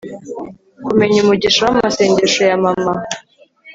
Kumenya 0.85 1.17
umugisha 1.21 1.59
wamasengesho 1.67 2.41
ya 2.49 2.57
Mama 2.63 2.93